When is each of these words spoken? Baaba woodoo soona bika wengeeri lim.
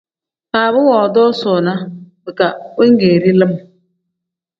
Baaba 0.51 0.79
woodoo 0.87 1.31
soona 1.41 1.73
bika 2.23 2.47
wengeeri 2.77 3.31
lim. 3.39 3.53